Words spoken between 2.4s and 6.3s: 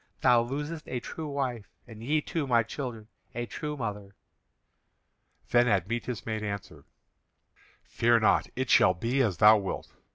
my children, a true mother." Then Admetus